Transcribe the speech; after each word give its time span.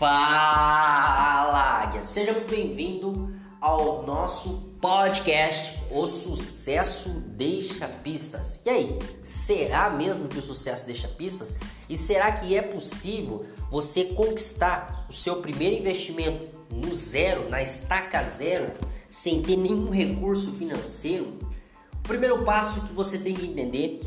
Fala, 0.00 1.82
Águia! 1.82 2.02
Seja 2.02 2.32
bem-vindo 2.32 3.34
ao 3.60 4.02
nosso 4.06 4.72
podcast 4.80 5.78
O 5.90 6.06
Sucesso 6.06 7.10
Deixa 7.36 7.86
Pistas. 7.86 8.62
E 8.64 8.70
aí, 8.70 8.98
será 9.22 9.90
mesmo 9.90 10.26
que 10.26 10.38
o 10.38 10.42
sucesso 10.42 10.86
deixa 10.86 11.06
pistas? 11.06 11.58
E 11.86 11.98
será 11.98 12.32
que 12.32 12.56
é 12.56 12.62
possível 12.62 13.44
você 13.70 14.06
conquistar 14.06 15.04
o 15.06 15.12
seu 15.12 15.36
primeiro 15.42 15.76
investimento 15.76 16.48
no 16.70 16.94
zero, 16.94 17.50
na 17.50 17.62
estaca 17.62 18.24
zero, 18.24 18.72
sem 19.10 19.42
ter 19.42 19.58
nenhum 19.58 19.90
recurso 19.90 20.52
financeiro? 20.52 21.38
O 21.92 22.08
primeiro 22.08 22.42
passo 22.42 22.86
que 22.86 22.94
você 22.94 23.18
tem 23.18 23.34
que 23.34 23.44
entender 23.44 24.00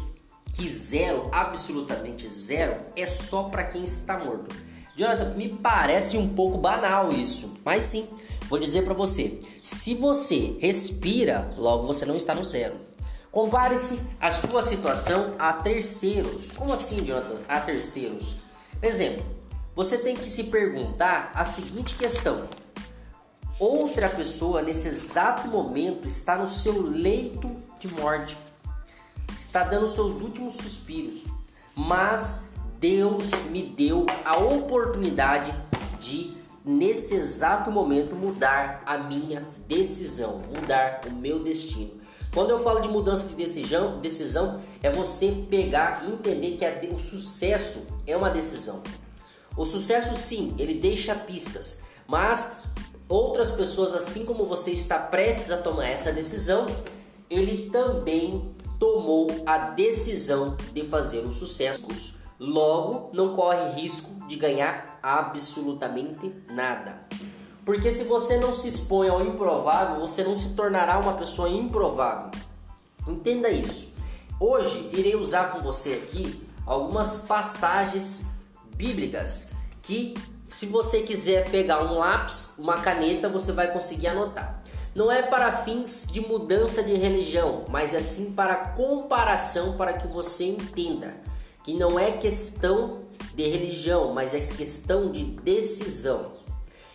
que 0.54 0.68
zero, 0.68 1.30
absolutamente 1.32 2.28
zero, 2.28 2.84
é 2.96 3.06
só 3.06 3.44
para 3.44 3.66
quem 3.66 3.84
está 3.84 4.18
morto. 4.18 4.73
Jonathan, 4.96 5.34
me 5.36 5.50
parece 5.50 6.18
um 6.18 6.30
pouco 6.36 6.58
banal 6.58 7.12
isso, 7.12 7.56
mas 7.66 7.84
sim, 7.84 8.08
vou 8.48 8.60
dizer 8.60 8.84
para 8.84 8.94
você: 8.94 9.40
se 9.62 9.96
você 9.96 10.58
respira, 10.60 11.54
logo 11.58 11.88
você 11.88 12.06
não 12.06 12.16
está 12.16 12.36
no 12.36 12.46
zero. 12.46 12.76
Compare-se 13.32 14.00
a 14.22 14.32
sua 14.32 14.62
situação 14.62 15.34
a 15.40 15.54
terceiros. 15.54 16.52
Como 16.52 16.72
assim, 16.72 17.04
Jonathan? 17.04 17.42
A 17.48 17.60
terceiros. 17.60 18.36
Exemplo, 18.80 19.26
você 19.76 19.98
tem 19.98 20.16
que 20.16 20.30
se 20.30 20.44
perguntar 20.46 21.32
a 21.34 21.44
seguinte 21.44 21.96
questão: 21.96 22.48
outra 23.58 24.08
pessoa 24.08 24.62
nesse 24.62 24.88
exato 24.88 25.48
momento 25.48 26.08
está 26.08 26.38
no 26.38 26.48
seu 26.48 26.84
leito 26.84 27.50
de 27.80 27.88
morte, 27.88 28.38
está 29.36 29.64
dando 29.64 29.88
seus 29.88 30.22
últimos 30.22 30.54
suspiros, 30.54 31.24
mas 31.76 32.53
Deus 32.84 33.32
me 33.50 33.64
deu 33.64 34.06
a 34.26 34.38
oportunidade 34.38 35.56
de, 36.02 36.36
nesse 36.66 37.16
exato 37.16 37.72
momento, 37.72 38.14
mudar 38.14 38.84
a 38.86 38.98
minha 38.98 39.48
decisão, 39.70 40.42
mudar 40.54 41.00
o 41.08 41.12
meu 41.14 41.42
destino. 41.42 41.92
Quando 42.34 42.50
eu 42.50 42.60
falo 42.60 42.82
de 42.82 42.90
mudança 42.90 43.30
de 43.30 43.36
decisão, 43.36 44.02
decisão 44.02 44.60
é 44.82 44.92
você 44.92 45.46
pegar 45.50 46.04
e 46.04 46.12
entender 46.12 46.58
que 46.58 46.66
a, 46.66 46.94
o 46.94 47.00
sucesso 47.00 47.88
é 48.06 48.18
uma 48.18 48.30
decisão. 48.30 48.84
O 49.56 49.64
sucesso, 49.64 50.14
sim, 50.14 50.54
ele 50.60 50.74
deixa 50.74 51.16
pistas, 51.16 51.84
mas 52.06 52.64
outras 53.08 53.50
pessoas, 53.50 53.94
assim 53.94 54.26
como 54.26 54.44
você 54.46 54.72
está 54.72 55.00
prestes 55.00 55.52
a 55.52 55.58
tomar 55.58 55.88
essa 55.88 56.12
decisão, 56.12 56.68
ele 57.30 57.70
também 57.70 58.54
tomou 58.78 59.28
a 59.46 59.70
decisão 59.70 60.58
de 60.74 60.84
fazer 60.84 61.20
o 61.20 61.32
sucesso 61.32 62.22
Logo, 62.46 63.10
não 63.14 63.38
corre 63.38 63.72
risco 63.80 64.28
de 64.28 64.36
ganhar 64.36 65.00
absolutamente 65.02 66.30
nada. 66.50 67.00
Porque 67.64 67.94
se 67.94 68.04
você 68.04 68.38
não 68.38 68.54
se 68.54 68.68
expõe 68.68 69.08
ao 69.08 69.26
improvável, 69.26 70.02
você 70.02 70.26
não 70.26 70.36
se 70.36 70.54
tornará 70.54 71.00
uma 71.00 71.14
pessoa 71.14 71.48
improvável. 71.48 72.32
Entenda 73.08 73.50
isso. 73.50 73.96
Hoje 74.42 74.90
irei 74.92 75.16
usar 75.16 75.54
com 75.54 75.62
você 75.62 75.94
aqui 75.94 76.46
algumas 76.66 77.20
passagens 77.20 78.32
bíblicas 78.76 79.54
que, 79.82 80.14
se 80.50 80.66
você 80.66 81.02
quiser 81.04 81.50
pegar 81.50 81.82
um 81.82 81.98
lápis, 81.98 82.56
uma 82.60 82.78
caneta, 82.80 83.30
você 83.30 83.54
vai 83.54 83.72
conseguir 83.72 84.08
anotar. 84.08 84.62
Não 84.94 85.10
é 85.10 85.22
para 85.22 85.64
fins 85.64 86.10
de 86.12 86.20
mudança 86.20 86.84
de 86.84 86.94
religião, 86.96 87.64
mas 87.70 87.94
é 87.94 88.02
sim 88.02 88.34
para 88.34 88.54
comparação 88.56 89.78
para 89.78 89.94
que 89.94 90.08
você 90.08 90.44
entenda 90.44 91.32
que 91.64 91.74
não 91.74 91.98
é 91.98 92.12
questão 92.12 93.04
de 93.36 93.48
religião, 93.48 94.14
mas 94.14 94.34
é 94.34 94.40
questão 94.40 95.12
de 95.12 95.24
decisão. 95.24 96.32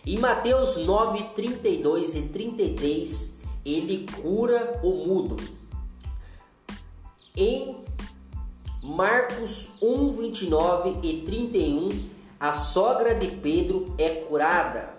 Em 0.07 0.19
Mateus 0.19 0.77
9, 0.87 1.31
32 1.35 2.17
e 2.17 2.29
33, 2.29 3.41
ele 3.65 4.07
cura 4.23 4.81
o 4.83 5.07
mudo. 5.07 5.37
Em 7.37 7.77
Marcos 8.83 9.73
1, 9.83 10.11
29 10.13 10.99
e 11.03 11.23
31, 11.23 11.89
a 12.39 12.53
sogra 12.53 13.15
de 13.15 13.27
Pedro 13.27 13.95
é 13.99 14.09
curada. 14.23 14.97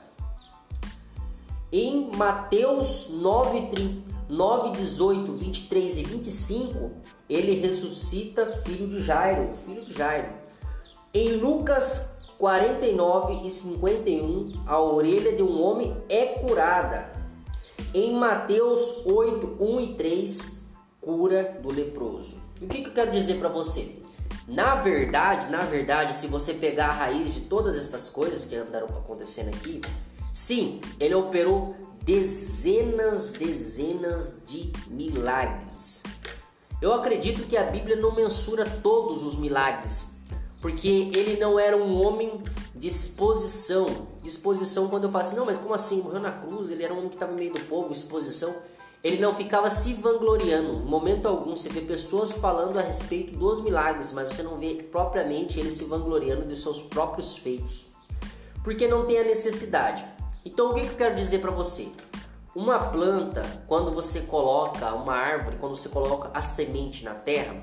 Em 1.72 2.10
Mateus 2.16 3.10
9, 3.10 3.68
30, 3.68 4.19
9, 4.30 4.78
18, 4.78 5.34
23 5.34 5.98
e 5.98 6.04
25, 6.04 6.92
ele 7.28 7.56
ressuscita 7.56 8.46
filho 8.64 8.88
de 8.88 9.02
Jairo, 9.02 9.50
filho 9.66 9.84
de 9.84 9.92
Jairo. 9.92 10.30
Em 11.12 11.38
Lucas 11.38 12.20
49 12.38 13.48
e 13.48 13.50
51, 13.50 14.64
a 14.68 14.80
orelha 14.80 15.36
de 15.36 15.42
um 15.42 15.60
homem 15.60 15.98
é 16.08 16.26
curada. 16.28 17.10
Em 17.92 18.14
Mateus 18.14 19.04
8, 19.04 19.58
1 19.60 19.80
e 19.82 19.96
3, 19.96 20.66
cura 21.02 21.58
do 21.60 21.74
leproso. 21.74 22.38
o 22.62 22.68
que, 22.68 22.84
que 22.84 22.90
eu 22.90 22.94
quero 22.94 23.12
dizer 23.12 23.40
para 23.40 23.50
você? 23.50 23.98
Na 24.48 24.76
verdade, 24.76 25.52
na 25.52 25.62
verdade, 25.62 26.16
se 26.16 26.28
você 26.28 26.54
pegar 26.54 26.90
a 26.90 26.94
raiz 26.94 27.34
de 27.34 27.42
todas 27.42 27.76
estas 27.76 28.10
coisas 28.10 28.46
que 28.46 28.56
andaram 28.56 28.88
acontecendo 28.88 29.50
aqui, 29.50 29.82
sim, 30.34 30.82
ele 31.00 31.16
operou 31.16 31.76
dezenas, 32.04 33.32
dezenas 33.32 34.42
de 34.46 34.72
milagres. 34.88 36.04
Eu 36.82 36.94
acredito 36.94 37.46
que 37.46 37.58
a 37.58 37.64
Bíblia 37.64 37.96
não 37.98 38.16
mensura 38.16 38.66
todos 38.66 39.22
os 39.22 39.36
milagres, 39.36 40.22
porque 40.62 41.12
ele 41.14 41.38
não 41.38 41.60
era 41.60 41.76
um 41.76 42.02
homem 42.02 42.42
de 42.74 42.88
exposição. 42.88 44.08
Exposição 44.24 44.88
quando 44.88 45.04
eu 45.04 45.10
falo 45.10 45.24
assim, 45.24 45.36
não, 45.36 45.46
mas 45.46 45.58
como 45.58 45.74
assim? 45.74 46.02
Morreu 46.02 46.22
na 46.22 46.32
cruz, 46.32 46.72
ele 46.72 46.84
era 46.84 46.94
um 46.94 46.98
homem 46.98 47.10
que 47.10 47.16
estava 47.16 47.32
no 47.32 47.38
meio 47.38 47.54
do 47.54 47.60
povo, 47.66 47.92
exposição. 47.92 48.56
Ele 49.04 49.18
não 49.18 49.34
ficava 49.34 49.70
se 49.70 49.94
vangloriando. 49.94 50.74
Em 50.74 50.86
momento 50.86 51.28
algum 51.28 51.56
você 51.56 51.70
vê 51.70 51.82
pessoas 51.82 52.32
falando 52.32 52.78
a 52.78 52.82
respeito 52.82 53.38
dos 53.38 53.62
milagres, 53.62 54.12
mas 54.12 54.34
você 54.34 54.44
não 54.44 54.58
vê 54.58 54.76
propriamente 54.90 55.60
ele 55.60 55.72
se 55.72 55.86
vangloriando 55.86 56.46
de 56.46 56.58
seus 56.58 56.82
próprios 56.82 57.38
feitos. 57.38 57.86
Porque 58.64 58.88
não 58.88 59.06
tem 59.06 59.20
a 59.20 59.24
necessidade. 59.24 60.06
Então 60.46 60.70
o 60.70 60.74
que, 60.74 60.82
que 60.82 60.92
eu 60.92 60.98
quero 60.98 61.16
dizer 61.16 61.40
para 61.40 61.52
você? 61.52 61.90
Uma 62.56 62.80
planta, 62.80 63.44
quando 63.68 63.92
você 63.92 64.22
coloca 64.22 64.94
uma 64.94 65.14
árvore, 65.14 65.58
quando 65.58 65.76
você 65.76 65.90
coloca 65.90 66.32
a 66.34 66.42
semente 66.42 67.04
na 67.04 67.14
terra, 67.14 67.56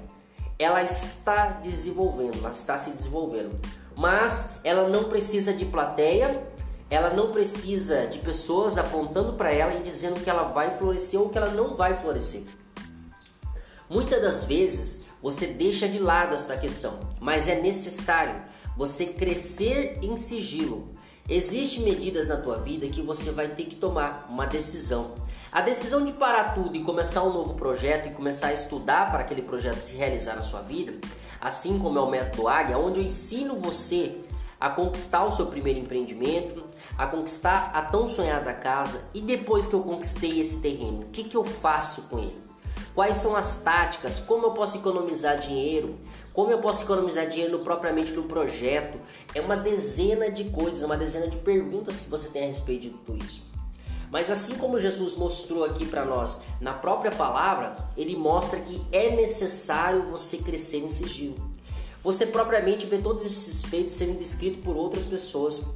ela 0.59 0.83
está 0.83 1.49
desenvolvendo, 1.49 2.39
ela 2.39 2.51
está 2.51 2.79
se 2.79 2.91
desenvolvendo. 2.91 3.61
Mas 3.97 4.61
ela 4.63 4.89
não 4.89 5.05
precisa 5.05 5.53
de 5.53 5.65
plateia, 5.65 6.47
ela 6.89 7.11
não 7.11 7.33
precisa 7.33 8.07
de 8.07 8.19
pessoas 8.19 8.79
apontando 8.79 9.33
para 9.35 9.53
ela 9.53 9.75
e 9.75 9.83
dizendo 9.83 10.21
que 10.21 10.31
ela 10.31 10.45
vai 10.45 10.71
florescer 10.77 11.21
ou 11.21 11.31
que 11.31 11.39
ela 11.39 11.51
não 11.51 11.75
vai 11.75 11.95
florescer. 11.95 12.45
Muitas 13.89 14.21
das 14.21 14.45
vezes 14.45 15.07
você 15.23 15.47
deixa 15.47 15.89
de 15.89 15.99
lado 15.99 16.35
esta 16.35 16.57
questão, 16.57 17.09
mas 17.21 17.49
é 17.49 17.61
necessário 17.61 18.43
você 18.77 19.07
crescer 19.07 19.99
em 20.03 20.17
sigilo 20.17 20.96
Existem 21.29 21.83
medidas 21.83 22.29
na 22.29 22.37
tua 22.37 22.59
vida 22.59 22.87
que 22.87 23.03
você 23.03 23.33
vai 23.33 23.49
ter 23.49 23.65
que 23.65 23.75
tomar 23.75 24.27
uma 24.31 24.47
decisão. 24.47 25.17
A 25.51 25.61
decisão 25.61 26.05
de 26.05 26.13
parar 26.13 26.55
tudo 26.55 26.77
e 26.77 26.85
começar 26.85 27.25
um 27.25 27.33
novo 27.33 27.55
projeto 27.55 28.07
e 28.07 28.15
começar 28.15 28.49
a 28.49 28.53
estudar 28.53 29.11
para 29.11 29.23
aquele 29.23 29.43
projeto 29.43 29.81
se 29.81 29.97
realizar 29.97 30.37
na 30.37 30.43
sua 30.43 30.61
vida, 30.61 30.95
assim 31.41 31.81
como 31.81 31.99
é 31.99 32.03
o 32.03 32.09
método 32.09 32.47
Águia, 32.47 32.79
onde 32.79 33.01
eu 33.01 33.05
ensino 33.05 33.59
você 33.59 34.21
a 34.61 34.71
conquistar 34.71 35.25
o 35.25 35.33
seu 35.33 35.47
primeiro 35.47 35.81
empreendimento, 35.81 36.63
a 36.97 37.09
conquistar 37.09 37.73
a 37.75 37.83
tão 37.83 38.07
sonhada 38.07 38.53
casa 38.53 39.11
e 39.13 39.21
depois 39.21 39.67
que 39.67 39.75
eu 39.75 39.83
conquistei 39.83 40.39
esse 40.39 40.61
terreno, 40.61 41.03
o 41.03 41.07
que, 41.07 41.25
que 41.25 41.37
eu 41.37 41.45
faço 41.45 42.03
com 42.03 42.21
ele? 42.21 42.41
Quais 42.95 43.17
são 43.17 43.35
as 43.37 43.63
táticas? 43.63 44.21
Como 44.21 44.47
eu 44.47 44.53
posso 44.53 44.79
economizar 44.79 45.39
dinheiro? 45.39 45.99
Como 46.37 46.51
eu 46.51 46.59
posso 46.59 46.85
economizar 46.85 47.27
dinheiro 47.27 47.61
propriamente 47.61 48.13
no 48.13 48.25
projeto? 48.25 48.99
É 49.35 49.41
uma 49.41 49.57
dezena 49.57 50.31
de 50.31 50.45
coisas, 50.51 50.83
uma 50.83 50.95
dezena 50.95 51.29
de 51.29 51.37
perguntas 51.39 52.01
que 52.01 52.11
você 52.11 52.29
tem 52.29 52.43
a 52.43 52.47
respeito 52.47 52.83
de 52.83 52.91
tudo 52.91 53.25
isso. 53.25 53.51
Mas 54.11 54.31
assim 54.31 54.59
como 54.59 54.79
Jesus 54.79 55.17
mostrou 55.17 55.65
aqui 55.65 55.87
para 55.87 56.05
nós 56.05 56.43
na 56.61 56.75
própria 56.75 57.11
palavra, 57.11 57.89
ele 57.97 58.15
mostra 58.15 58.61
que 58.61 58.85
é 58.93 59.17
necessário 59.17 60.11
você 60.11 60.37
crescer 60.37 60.81
em 60.81 60.91
sigilo. 60.91 61.37
Você 62.03 62.27
propriamente 62.27 62.85
vê 62.85 62.99
todos 62.99 63.25
esses 63.25 63.65
feitos 63.65 63.95
sendo 63.95 64.19
descritos 64.19 64.63
por 64.63 64.77
outras 64.77 65.07
pessoas. 65.07 65.67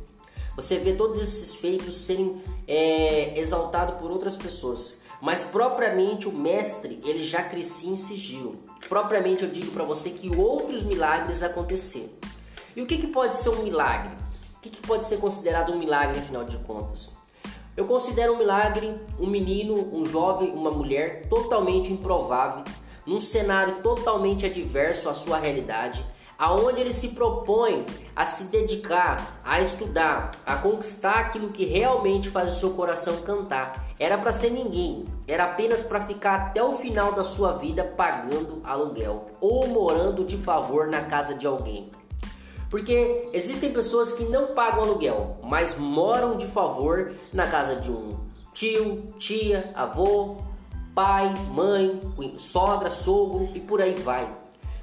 Você 0.57 0.77
vê 0.77 0.93
todos 0.93 1.19
esses 1.19 1.55
feitos 1.55 1.97
serem 1.97 2.43
é, 2.69 3.41
exaltados 3.41 3.99
por 3.99 4.11
outras 4.11 4.37
pessoas. 4.37 5.01
Mas 5.21 5.45
propriamente 5.45 6.29
o 6.29 6.33
mestre, 6.33 7.01
ele 7.05 7.23
já 7.23 7.43
crescia 7.43 7.91
em 7.91 7.97
sigilo. 7.97 8.59
Propriamente 8.89 9.45
eu 9.45 9.51
digo 9.51 9.71
para 9.71 9.85
você 9.85 10.11
que 10.11 10.35
outros 10.35 10.83
milagres 10.83 11.43
aconteceram. 11.43 12.11
E 12.75 12.81
o 12.81 12.87
que, 12.87 12.99
que 12.99 13.07
pode 13.07 13.37
ser 13.37 13.51
um 13.51 13.63
milagre? 13.63 14.13
O 14.57 14.61
que, 14.61 14.71
que 14.71 14.81
pode 14.87 15.05
ser 15.05 15.19
considerado 15.19 15.73
um 15.73 15.79
milagre, 15.79 16.19
afinal 16.19 16.45
de 16.45 16.57
contas? 16.59 17.17
Eu 17.77 17.87
considero 17.87 18.35
um 18.35 18.39
milagre 18.39 18.95
um 19.19 19.27
menino, 19.27 19.95
um 19.95 20.05
jovem, 20.05 20.51
uma 20.51 20.71
mulher 20.71 21.27
totalmente 21.29 21.93
improvável, 21.93 22.65
num 23.07 23.21
cenário 23.21 23.83
totalmente 23.83 24.45
adverso 24.47 25.09
à 25.09 25.15
sua 25.15 25.39
realidade, 25.39 26.05
aonde 26.41 26.81
ele 26.81 26.93
se 26.95 27.09
propõe 27.09 27.85
a 28.17 28.25
se 28.25 28.45
dedicar, 28.45 29.39
a 29.45 29.61
estudar, 29.61 30.31
a 30.47 30.57
conquistar 30.57 31.19
aquilo 31.19 31.51
que 31.51 31.67
realmente 31.67 32.31
faz 32.31 32.51
o 32.51 32.59
seu 32.59 32.71
coração 32.71 33.21
cantar. 33.21 33.85
Era 33.99 34.17
para 34.17 34.33
ser 34.33 34.49
ninguém, 34.49 35.05
era 35.29 35.45
apenas 35.45 35.83
para 35.83 36.01
ficar 36.07 36.35
até 36.35 36.65
o 36.65 36.77
final 36.77 37.13
da 37.13 37.25
sua 37.25 37.59
vida 37.59 37.85
pagando 37.85 38.63
aluguel 38.65 39.27
ou 39.39 39.67
morando 39.69 40.25
de 40.25 40.39
favor 40.39 40.87
na 40.87 41.03
casa 41.03 41.35
de 41.35 41.47
alguém. 41.47 41.91
Porque 42.71 43.29
existem 43.35 43.75
pessoas 43.75 44.13
que 44.13 44.25
não 44.25 44.55
pagam 44.55 44.85
aluguel, 44.85 45.37
mas 45.43 45.77
moram 45.77 46.39
de 46.39 46.47
favor 46.47 47.13
na 47.35 47.47
casa 47.49 47.77
de 47.77 47.91
um 47.91 48.19
tio, 48.55 49.13
tia, 49.19 49.73
avô, 49.75 50.37
pai, 50.95 51.35
mãe, 51.51 52.01
sogra, 52.39 52.89
sogro 52.89 53.51
e 53.55 53.61
por 53.61 53.83
aí 53.83 53.95
vai. 53.95 54.33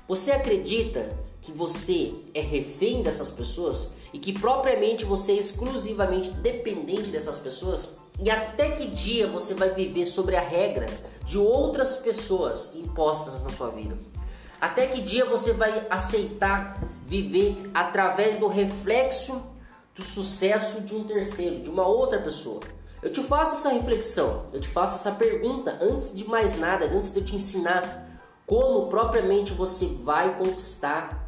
Você 0.07 0.31
acredita 0.31 1.25
que 1.47 1.53
você 1.53 2.13
é 2.33 2.41
refém 2.41 3.01
dessas 3.01 3.31
pessoas 3.31 3.94
e 4.11 4.19
que 4.19 4.38
propriamente 4.38 5.05
você 5.05 5.31
é 5.31 5.35
exclusivamente 5.35 6.29
dependente 6.29 7.09
dessas 7.09 7.39
pessoas? 7.39 7.99
E 8.21 8.29
até 8.29 8.71
que 8.71 8.88
dia 8.88 9.27
você 9.27 9.53
vai 9.53 9.69
viver 9.69 10.05
sobre 10.05 10.35
a 10.35 10.41
regra 10.41 10.88
de 11.23 11.38
outras 11.38 11.95
pessoas 11.97 12.75
impostas 12.75 13.41
na 13.44 13.49
sua 13.51 13.69
vida? 13.69 13.97
Até 14.59 14.88
que 14.88 14.99
dia 14.99 15.23
você 15.23 15.53
vai 15.53 15.88
aceitar 15.89 16.83
viver 17.03 17.71
através 17.73 18.38
do 18.38 18.47
reflexo 18.47 19.41
do 19.95 20.03
sucesso 20.03 20.81
de 20.81 20.94
um 20.94 21.05
terceiro, 21.05 21.61
de 21.61 21.69
uma 21.69 21.88
outra 21.88 22.19
pessoa? 22.19 22.59
Eu 23.01 23.09
te 23.09 23.23
faço 23.23 23.53
essa 23.53 23.69
reflexão, 23.69 24.47
eu 24.51 24.59
te 24.59 24.67
faço 24.67 24.95
essa 24.95 25.17
pergunta 25.17 25.77
antes 25.79 26.13
de 26.13 26.27
mais 26.27 26.59
nada, 26.59 26.88
antes 26.88 27.13
de 27.13 27.19
eu 27.19 27.25
te 27.25 27.35
ensinar 27.35 28.05
como 28.45 28.88
propriamente 28.88 29.53
você 29.53 29.85
vai 30.03 30.38
conquistar 30.38 31.26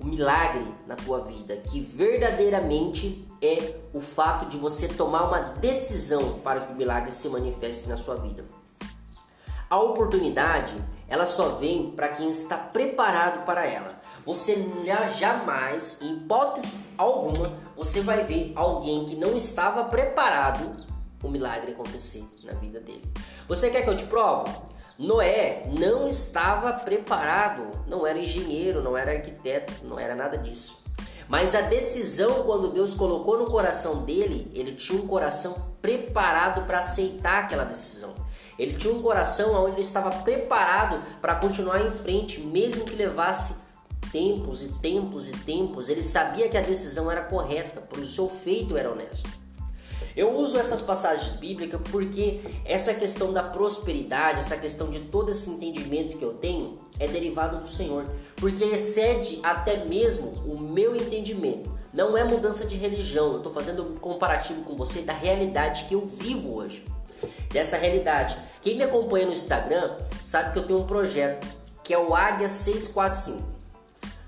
o 0.00 0.06
milagre 0.06 0.64
na 0.86 0.96
tua 0.96 1.20
vida, 1.20 1.56
que 1.56 1.80
verdadeiramente 1.80 3.26
é 3.42 3.76
o 3.92 4.00
fato 4.00 4.46
de 4.46 4.56
você 4.56 4.88
tomar 4.88 5.24
uma 5.24 5.40
decisão 5.40 6.38
para 6.40 6.60
que 6.60 6.72
o 6.72 6.76
milagre 6.76 7.12
se 7.12 7.28
manifeste 7.28 7.88
na 7.88 7.96
sua 7.96 8.16
vida. 8.16 8.44
A 9.68 9.78
oportunidade, 9.78 10.74
ela 11.06 11.26
só 11.26 11.50
vem 11.50 11.92
para 11.92 12.08
quem 12.08 12.30
está 12.30 12.56
preparado 12.56 13.44
para 13.44 13.64
ela. 13.66 14.00
Você 14.26 14.66
jamais, 15.16 16.00
em 16.02 16.14
hipótese 16.14 16.94
alguma, 16.98 17.58
você 17.76 18.00
vai 18.00 18.24
ver 18.24 18.52
alguém 18.56 19.04
que 19.04 19.16
não 19.16 19.36
estava 19.36 19.84
preparado 19.84 20.84
o 21.22 21.28
milagre 21.28 21.72
acontecer 21.72 22.26
na 22.42 22.52
vida 22.54 22.80
dele. 22.80 23.04
Você 23.46 23.70
quer 23.70 23.82
que 23.82 23.90
eu 23.90 23.96
te 23.96 24.04
prove? 24.04 24.50
Noé 25.00 25.62
não 25.78 26.06
estava 26.06 26.74
preparado, 26.74 27.70
não 27.86 28.06
era 28.06 28.18
engenheiro, 28.18 28.82
não 28.82 28.98
era 28.98 29.12
arquiteto, 29.12 29.72
não 29.82 29.98
era 29.98 30.14
nada 30.14 30.36
disso. 30.36 30.84
Mas 31.26 31.54
a 31.54 31.62
decisão, 31.62 32.42
quando 32.42 32.70
Deus 32.70 32.92
colocou 32.92 33.38
no 33.38 33.46
coração 33.46 34.02
dele, 34.02 34.52
ele 34.54 34.74
tinha 34.74 35.00
um 35.00 35.06
coração 35.06 35.72
preparado 35.80 36.66
para 36.66 36.80
aceitar 36.80 37.44
aquela 37.44 37.64
decisão. 37.64 38.14
Ele 38.58 38.74
tinha 38.74 38.92
um 38.92 39.00
coração 39.00 39.54
onde 39.64 39.76
ele 39.76 39.80
estava 39.80 40.10
preparado 40.22 41.02
para 41.18 41.36
continuar 41.36 41.80
em 41.80 41.90
frente, 41.90 42.38
mesmo 42.38 42.84
que 42.84 42.94
levasse 42.94 43.70
tempos 44.12 44.62
e 44.62 44.68
tempos 44.80 45.28
e 45.28 45.32
tempos. 45.32 45.88
Ele 45.88 46.02
sabia 46.02 46.46
que 46.46 46.58
a 46.58 46.62
decisão 46.62 47.10
era 47.10 47.22
correta, 47.22 47.80
porque 47.80 48.04
o 48.04 48.06
seu 48.06 48.28
feito 48.28 48.76
era 48.76 48.92
honesto. 48.92 49.39
Eu 50.16 50.36
uso 50.36 50.58
essas 50.58 50.80
passagens 50.80 51.32
bíblicas 51.34 51.80
porque 51.90 52.40
essa 52.64 52.94
questão 52.94 53.32
da 53.32 53.42
prosperidade, 53.42 54.40
essa 54.40 54.56
questão 54.56 54.90
de 54.90 55.00
todo 55.00 55.30
esse 55.30 55.48
entendimento 55.48 56.16
que 56.16 56.24
eu 56.24 56.34
tenho 56.34 56.78
é 56.98 57.06
derivado 57.06 57.58
do 57.58 57.68
Senhor, 57.68 58.06
porque 58.36 58.64
excede 58.64 59.40
até 59.42 59.84
mesmo 59.84 60.30
o 60.46 60.58
meu 60.58 60.96
entendimento. 60.96 61.78
Não 61.92 62.16
é 62.16 62.22
mudança 62.22 62.66
de 62.66 62.76
religião, 62.76 63.32
eu 63.32 63.36
estou 63.38 63.52
fazendo 63.52 63.82
um 63.82 63.96
comparativo 63.96 64.62
com 64.62 64.76
você 64.76 65.02
da 65.02 65.12
realidade 65.12 65.84
que 65.84 65.94
eu 65.94 66.06
vivo 66.06 66.54
hoje. 66.54 66.84
Dessa 67.52 67.76
realidade. 67.76 68.36
Quem 68.62 68.76
me 68.76 68.84
acompanha 68.84 69.26
no 69.26 69.32
Instagram 69.32 69.96
sabe 70.24 70.52
que 70.52 70.58
eu 70.58 70.66
tenho 70.66 70.78
um 70.80 70.86
projeto 70.86 71.46
que 71.82 71.92
é 71.92 71.98
o 71.98 72.14
Águia 72.14 72.48
645. 72.48 73.60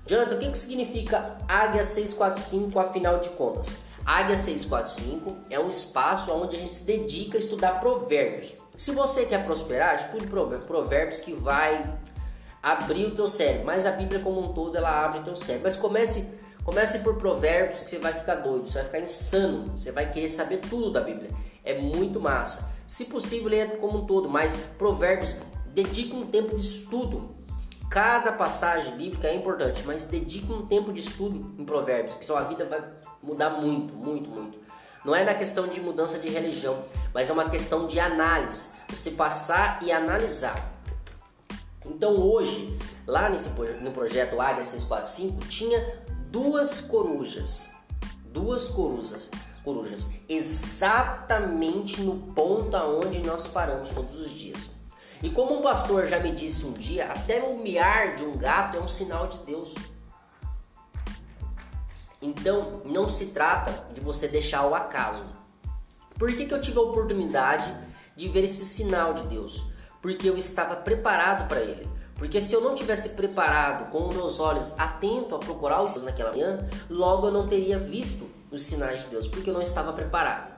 Jonathan, 0.05 0.35
o 0.35 0.39
que, 0.39 0.49
que 0.49 0.57
significa 0.57 1.37
Águia 1.47 1.83
645 1.83 2.77
afinal 2.77 3.19
de 3.19 3.29
contas? 3.29 3.85
Águia 4.05 4.35
645 4.35 5.37
é 5.49 5.57
um 5.57 5.69
espaço 5.69 6.29
onde 6.33 6.57
a 6.57 6.59
gente 6.59 6.73
se 6.73 6.85
dedica 6.85 7.37
a 7.37 7.39
estudar 7.39 7.79
provérbios. 7.79 8.55
Se 8.75 8.91
você 8.91 9.25
quer 9.25 9.45
prosperar, 9.45 9.95
estude 9.95 10.27
provérbios 10.27 11.21
que 11.21 11.31
vai 11.31 11.97
abrir 12.61 13.05
o 13.05 13.15
teu 13.15 13.27
cérebro. 13.27 13.65
Mas 13.65 13.85
a 13.85 13.91
Bíblia 13.91 14.19
como 14.19 14.41
um 14.41 14.53
todo, 14.53 14.75
ela 14.75 15.05
abre 15.05 15.19
o 15.19 15.23
teu 15.23 15.37
cérebro. 15.37 15.63
Mas 15.63 15.77
comece, 15.77 16.37
comece 16.65 16.99
por 16.99 17.15
provérbios 17.15 17.83
que 17.83 17.91
você 17.91 17.99
vai 17.99 18.13
ficar 18.13 18.35
doido, 18.35 18.69
você 18.69 18.79
vai 18.79 18.85
ficar 18.85 18.99
insano. 18.99 19.77
Você 19.77 19.91
vai 19.91 20.11
querer 20.11 20.29
saber 20.29 20.57
tudo 20.57 20.91
da 20.91 20.99
Bíblia. 20.99 21.29
É 21.63 21.79
muito 21.79 22.19
massa. 22.19 22.73
Se 22.85 23.05
possível, 23.05 23.49
leia 23.49 23.67
como 23.77 23.99
um 23.99 24.05
todo, 24.05 24.27
mas 24.27 24.55
provérbios, 24.77 25.37
dedique 25.67 26.13
um 26.13 26.25
tempo 26.25 26.55
de 26.55 26.61
estudo 26.61 27.33
Cada 27.93 28.31
passagem 28.31 28.97
bíblica 28.97 29.27
é 29.27 29.35
importante, 29.35 29.83
mas 29.85 30.05
dedique 30.05 30.51
um 30.51 30.65
tempo 30.65 30.91
de 30.91 30.99
estudo 30.99 31.53
em 31.61 31.63
Provérbios, 31.63 32.15
que 32.15 32.25
sua 32.25 32.41
vida 32.41 32.65
vai 32.65 32.83
mudar 33.21 33.51
muito, 33.51 33.93
muito, 33.93 34.31
muito. 34.31 34.57
Não 35.05 35.13
é 35.13 35.23
na 35.23 35.35
questão 35.35 35.67
de 35.67 35.79
mudança 35.79 36.17
de 36.17 36.27
religião, 36.27 36.81
mas 37.13 37.29
é 37.29 37.33
uma 37.33 37.51
questão 37.51 37.85
de 37.85 37.99
análise. 37.99 38.77
Você 38.89 39.11
passar 39.11 39.77
e 39.83 39.91
analisar. 39.91 40.73
Então 41.85 42.15
hoje, 42.15 42.75
lá 43.05 43.29
nesse 43.29 43.49
no 43.49 43.91
projeto 43.91 44.41
Águia 44.41 44.63
645, 44.63 45.47
tinha 45.47 46.03
duas 46.31 46.81
corujas. 46.81 47.75
Duas 48.25 48.69
corujas, 48.69 49.29
corujas, 49.63 50.13
exatamente 50.27 52.01
no 52.01 52.33
ponto 52.33 52.75
aonde 52.75 53.19
nós 53.19 53.45
paramos 53.45 53.89
todos 53.89 54.19
os 54.19 54.31
dias. 54.31 54.82
E 55.23 55.29
como 55.29 55.57
um 55.57 55.61
pastor 55.61 56.09
já 56.09 56.19
me 56.19 56.33
disse 56.33 56.65
um 56.65 56.73
dia, 56.73 57.05
até 57.05 57.41
o 57.41 57.57
miar 57.57 58.17
de 58.17 58.23
um 58.23 58.37
gato 58.37 58.75
é 58.75 58.81
um 58.81 58.89
sinal 58.89 59.27
de 59.27 59.37
Deus. 59.39 59.73
Então 62.21 62.81
não 62.83 63.07
se 63.07 63.27
trata 63.27 63.87
de 63.93 64.01
você 64.01 64.27
deixar 64.27 64.67
o 64.67 64.75
acaso. 64.75 65.23
Por 66.19 66.29
que, 66.35 66.45
que 66.45 66.53
eu 66.53 66.59
tive 66.59 66.77
a 66.77 66.81
oportunidade 66.81 67.73
de 68.17 68.27
ver 68.27 68.43
esse 68.43 68.65
sinal 68.65 69.13
de 69.13 69.25
Deus? 69.27 69.63
Porque 70.01 70.29
eu 70.29 70.35
estava 70.35 70.75
preparado 70.75 71.47
para 71.47 71.61
ele. 71.61 71.89
Porque 72.15 72.41
se 72.41 72.53
eu 72.53 72.59
não 72.59 72.75
tivesse 72.75 73.11
preparado 73.11 73.89
com 73.91 74.13
meus 74.13 74.41
olhos 74.41 74.77
atento 74.77 75.35
a 75.35 75.39
procurar 75.39 75.81
o 75.81 75.87
Senhor 75.87 76.05
naquela 76.05 76.31
manhã, 76.31 76.67
logo 76.89 77.27
eu 77.27 77.31
não 77.31 77.47
teria 77.47 77.79
visto 77.79 78.29
os 78.51 78.63
sinais 78.63 79.01
de 79.03 79.07
Deus, 79.07 79.27
porque 79.27 79.49
eu 79.49 79.53
não 79.53 79.61
estava 79.61 79.93
preparado. 79.93 80.53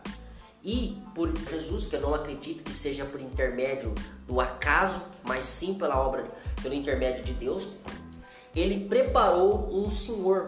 E 0.66 1.00
por 1.14 1.32
Jesus, 1.38 1.86
que 1.86 1.96
eu 1.96 2.02
não 2.02 2.16
acredito 2.16 2.64
que 2.64 2.74
seja 2.74 3.06
por 3.06 3.22
intermédio 3.22 3.94
do 4.26 4.42
acaso, 4.42 5.00
mas 5.24 5.46
sim 5.46 5.76
pela 5.76 6.04
obra, 6.04 6.26
pelo 6.64 6.74
intermédio 6.74 7.24
de 7.24 7.34
Deus, 7.34 7.70
ele 8.56 8.88
preparou 8.88 9.70
um 9.72 9.92
senhor 9.92 10.48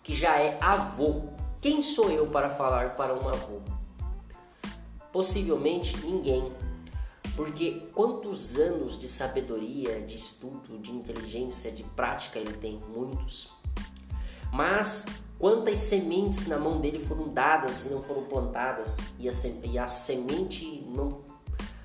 que 0.00 0.14
já 0.14 0.38
é 0.38 0.56
avô. 0.60 1.22
Quem 1.60 1.82
sou 1.82 2.08
eu 2.08 2.28
para 2.28 2.50
falar 2.50 2.94
para 2.94 3.12
um 3.12 3.28
avô? 3.28 3.60
Possivelmente 5.12 5.96
ninguém. 6.06 6.52
Porque 7.34 7.88
quantos 7.92 8.56
anos 8.56 8.96
de 8.96 9.08
sabedoria, 9.08 10.00
de 10.02 10.14
estudo, 10.14 10.78
de 10.78 10.92
inteligência, 10.92 11.72
de 11.72 11.82
prática 11.82 12.38
ele 12.38 12.52
tem? 12.52 12.80
Muitos. 12.94 13.57
Mas 14.52 15.06
Quantas 15.38 15.78
sementes 15.78 16.48
na 16.48 16.58
mão 16.58 16.80
dele 16.80 17.04
foram 17.04 17.28
dadas 17.28 17.86
e 17.86 17.90
não 17.90 18.02
foram 18.02 18.24
plantadas 18.24 18.98
e 19.20 19.28
a, 19.28 19.32
e 19.62 19.78
a 19.78 19.86
semente 19.86 20.84
não, 20.88 21.20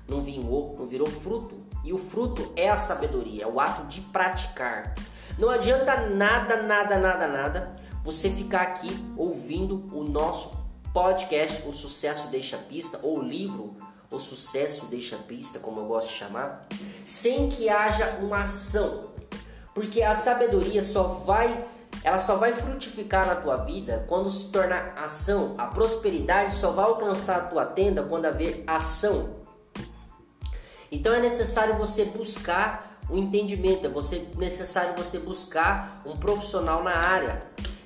não 0.08 0.20
vingou, 0.20 0.74
não 0.76 0.86
virou 0.86 1.06
fruto. 1.06 1.62
E 1.84 1.92
o 1.92 1.98
fruto 1.98 2.52
é 2.56 2.68
a 2.68 2.76
sabedoria, 2.76 3.44
é 3.44 3.46
o 3.46 3.60
ato 3.60 3.86
de 3.86 4.00
praticar. 4.00 4.96
Não 5.38 5.50
adianta 5.50 6.08
nada, 6.08 6.62
nada, 6.62 6.98
nada, 6.98 7.28
nada 7.28 7.72
você 8.02 8.28
ficar 8.28 8.62
aqui 8.62 8.90
ouvindo 9.16 9.88
o 9.96 10.02
nosso 10.02 10.56
podcast, 10.92 11.66
O 11.66 11.72
Sucesso 11.72 12.30
Deixa 12.30 12.58
Pista, 12.58 13.00
ou 13.04 13.20
o 13.20 13.22
livro 13.22 13.76
O 14.10 14.18
Sucesso 14.18 14.86
Deixa 14.86 15.16
Pista, 15.16 15.60
como 15.60 15.80
eu 15.80 15.86
gosto 15.86 16.08
de 16.08 16.14
chamar, 16.14 16.66
sem 17.04 17.48
que 17.50 17.68
haja 17.68 18.18
uma 18.20 18.42
ação. 18.42 19.12
Porque 19.72 20.02
a 20.02 20.14
sabedoria 20.14 20.82
só 20.82 21.04
vai 21.04 21.68
ela 22.04 22.18
só 22.18 22.36
vai 22.36 22.52
frutificar 22.52 23.26
na 23.26 23.34
tua 23.34 23.56
vida 23.56 24.04
quando 24.06 24.28
se 24.28 24.52
tornar 24.52 24.92
ação. 24.94 25.54
A 25.56 25.66
prosperidade 25.66 26.54
só 26.54 26.70
vai 26.70 26.84
alcançar 26.84 27.36
a 27.38 27.44
tua 27.46 27.64
tenda 27.64 28.02
quando 28.02 28.26
haver 28.26 28.62
ação. 28.66 29.36
Então 30.92 31.14
é 31.14 31.18
necessário 31.18 31.76
você 31.76 32.04
buscar 32.04 33.00
o 33.08 33.14
um 33.14 33.18
entendimento, 33.18 33.86
é 33.86 33.88
você, 33.88 34.28
necessário 34.36 34.94
você 34.94 35.18
buscar 35.18 36.02
um 36.04 36.16
profissional 36.16 36.84
na 36.84 36.94
área 36.94 37.42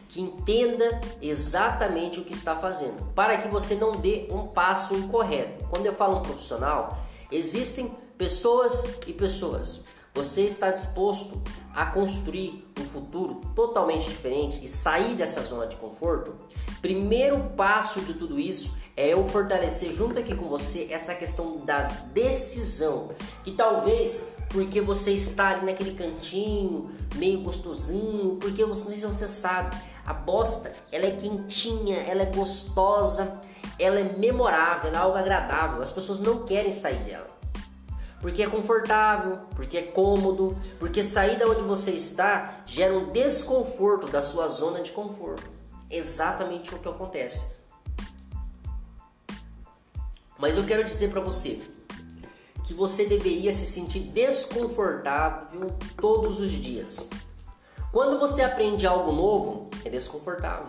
que 0.09 0.21
entenda 0.21 1.01
exatamente 1.23 2.19
o 2.19 2.25
que 2.25 2.33
está 2.33 2.57
fazendo, 2.57 3.13
para 3.15 3.37
que 3.37 3.47
você 3.47 3.77
não 3.77 4.01
dê 4.01 4.27
um 4.31 4.49
passo 4.49 4.95
incorreto. 4.95 5.65
Quando 5.71 5.87
eu 5.87 5.95
falo 5.95 6.19
um 6.19 6.23
profissional, 6.23 6.99
existem 7.31 7.97
pessoas 8.17 8.99
e 9.07 9.13
pessoas. 9.13 9.85
Você 10.19 10.43
está 10.43 10.73
disposto 10.73 11.41
a 11.73 11.87
construir 11.87 12.69
um 12.77 12.85
futuro 12.87 13.37
totalmente 13.55 14.09
diferente 14.09 14.59
e 14.61 14.67
sair 14.67 15.15
dessa 15.15 15.41
zona 15.43 15.65
de 15.69 15.77
conforto, 15.77 16.35
primeiro 16.83 17.39
passo 17.57 18.01
de 18.01 18.15
tudo 18.15 18.37
isso 18.37 18.77
é 18.97 19.11
eu 19.11 19.25
fortalecer 19.29 19.93
junto 19.93 20.19
aqui 20.19 20.35
com 20.35 20.49
você 20.49 20.89
essa 20.91 21.15
questão 21.15 21.59
da 21.59 21.83
decisão, 22.13 23.11
que 23.45 23.53
talvez 23.53 24.33
porque 24.49 24.81
você 24.81 25.13
está 25.13 25.51
ali 25.51 25.67
naquele 25.67 25.93
cantinho, 25.93 26.91
meio 27.15 27.43
gostosinho, 27.43 28.39
porque 28.41 28.65
você, 28.65 28.83
não 28.83 28.91
sei 28.91 28.99
se 28.99 29.07
você 29.07 29.29
sabe, 29.29 29.77
a 30.05 30.13
bosta, 30.13 30.75
ela 30.91 31.07
é 31.07 31.13
quentinha, 31.13 31.99
ela 31.99 32.23
é 32.23 32.27
gostosa, 32.27 33.41
ela 33.79 34.01
é 34.01 34.17
memorável, 34.19 34.89
ela 34.89 34.99
é 34.99 35.01
algo 35.01 35.17
agradável. 35.17 35.81
As 35.81 35.93
pessoas 35.93 36.19
não 36.19 36.45
querem 36.45 36.73
sair 36.73 37.05
dela. 37.05 37.38
Porque 38.21 38.43
é 38.43 38.49
confortável, 38.49 39.39
porque 39.55 39.79
é 39.79 39.83
cômodo, 39.83 40.57
porque 40.79 41.03
sair 41.03 41.39
da 41.39 41.47
onde 41.47 41.63
você 41.63 41.93
está 41.93 42.63
gera 42.67 42.93
um 42.93 43.11
desconforto 43.11 44.09
da 44.09 44.21
sua 44.21 44.49
zona 44.49 44.81
de 44.81 44.91
conforto. 44.91 45.49
Exatamente 45.91 46.75
o 46.75 46.79
que 46.79 46.89
acontece. 46.89 47.57
Mas 50.39 50.57
eu 50.57 50.65
quero 50.65 50.85
dizer 50.85 51.11
para 51.11 51.21
você 51.21 51.61
que 52.65 52.75
você 52.75 53.07
deveria 53.07 53.53
se 53.53 53.67
sentir 53.67 54.01
desconfortável 54.01 55.71
todos 55.97 56.39
os 56.39 56.51
dias. 56.51 57.09
Quando 57.91 58.19
você 58.19 58.43
aprende 58.43 58.87
algo 58.87 59.11
novo, 59.11 59.71
é 59.85 59.89
desconfortável. 59.89 60.67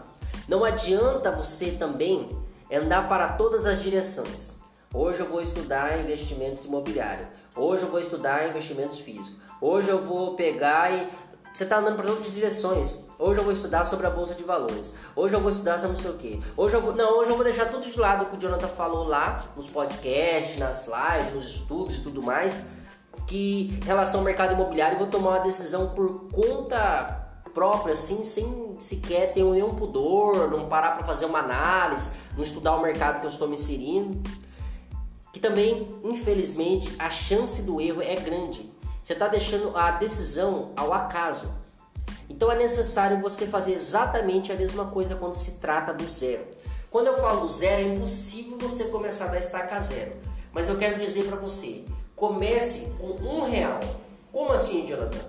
Não 0.47 0.63
adianta 0.63 1.31
você 1.31 1.71
também 1.71 2.29
andar 2.71 3.09
para 3.09 3.33
todas 3.33 3.65
as 3.65 3.81
direções. 3.81 4.59
Hoje 4.93 5.19
eu 5.19 5.29
vou 5.29 5.41
estudar 5.41 5.99
investimentos 5.99 6.65
imobiliários. 6.65 7.27
Hoje 7.55 7.83
eu 7.83 7.89
vou 7.89 7.99
estudar 7.99 8.47
investimentos 8.47 8.99
físicos. 8.99 9.39
Hoje 9.59 9.89
eu 9.89 10.03
vou 10.03 10.35
pegar 10.35 10.91
e 10.91 11.09
você 11.51 11.63
está 11.63 11.79
andando 11.79 11.95
para 11.95 12.05
todas 12.05 12.27
as 12.27 12.33
direções. 12.33 13.05
Hoje 13.17 13.39
eu 13.39 13.43
vou 13.43 13.51
estudar 13.51 13.85
sobre 13.85 14.05
a 14.05 14.09
bolsa 14.09 14.35
de 14.35 14.43
valores. 14.43 14.95
Hoje 15.15 15.35
eu 15.35 15.41
vou 15.41 15.49
estudar 15.49 15.77
sobre 15.77 15.89
não 15.89 15.95
sei 15.95 16.11
o 16.11 16.17
quê. 16.17 16.39
Hoje 16.55 16.75
eu 16.75 16.81
vou, 16.81 16.95
não, 16.95 17.17
hoje 17.17 17.31
eu 17.31 17.35
vou 17.35 17.43
deixar 17.43 17.65
tudo 17.65 17.89
de 17.89 17.99
lado 17.99 18.27
que 18.27 18.35
o 18.35 18.39
Jonathan 18.39 18.67
falou 18.67 19.05
lá 19.05 19.39
nos 19.55 19.67
podcasts, 19.67 20.57
nas 20.57 20.87
lives, 20.87 21.33
nos 21.33 21.49
estudos 21.55 21.97
e 21.97 22.01
tudo 22.01 22.21
mais, 22.21 22.75
que 23.27 23.77
em 23.81 23.85
relação 23.85 24.19
ao 24.19 24.25
mercado 24.25 24.53
imobiliário 24.53 24.95
eu 24.95 24.99
vou 24.99 25.07
tomar 25.07 25.31
uma 25.31 25.39
decisão 25.39 25.89
por 25.89 26.29
conta 26.31 27.27
própria, 27.53 27.93
assim, 27.93 28.23
sem 28.23 28.77
sequer 28.79 29.33
ter 29.33 29.43
nenhum 29.43 29.73
pudor, 29.73 30.49
não 30.51 30.69
parar 30.69 30.91
para 30.91 31.05
fazer 31.05 31.25
uma 31.25 31.39
análise, 31.39 32.17
não 32.37 32.43
estudar 32.43 32.75
o 32.75 32.81
mercado 32.81 33.19
que 33.19 33.25
eu 33.25 33.29
estou 33.29 33.47
me 33.47 33.55
inserindo. 33.55 34.21
Que 35.33 35.39
também, 35.39 35.95
infelizmente, 36.03 36.93
a 36.97 37.09
chance 37.09 37.63
do 37.63 37.79
erro 37.79 38.01
é 38.01 38.15
grande. 38.15 38.71
Você 39.03 39.13
está 39.13 39.27
deixando 39.27 39.75
a 39.75 39.91
decisão 39.91 40.71
ao 40.75 40.93
acaso. 40.93 41.49
Então 42.29 42.51
é 42.51 42.57
necessário 42.57 43.19
você 43.19 43.47
fazer 43.47 43.73
exatamente 43.73 44.51
a 44.51 44.55
mesma 44.55 44.85
coisa 44.85 45.15
quando 45.15 45.35
se 45.35 45.59
trata 45.59 45.93
do 45.93 46.07
zero. 46.07 46.45
Quando 46.91 47.07
eu 47.07 47.17
falo 47.17 47.47
zero, 47.47 47.81
é 47.81 47.93
impossível 47.93 48.57
você 48.57 48.85
começar 48.85 49.27
da 49.27 49.39
estaca 49.39 49.79
zero. 49.81 50.13
Mas 50.51 50.67
eu 50.69 50.77
quero 50.77 50.99
dizer 50.99 51.25
para 51.25 51.37
você, 51.37 51.85
comece 52.15 52.95
com 52.99 53.07
um 53.07 53.49
real. 53.49 53.79
Como 54.31 54.51
assim, 54.51 54.87
Jonathan? 54.87 55.19